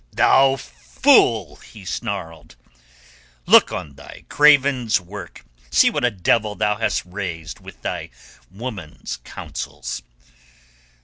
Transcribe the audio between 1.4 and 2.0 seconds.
he